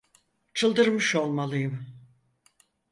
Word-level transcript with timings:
Çıldırmış 0.53 1.15
olmalıyım. 1.15 1.85